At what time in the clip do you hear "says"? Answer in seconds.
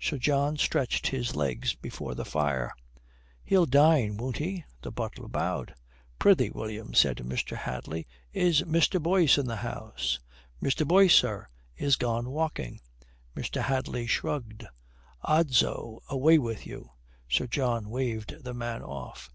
6.94-7.14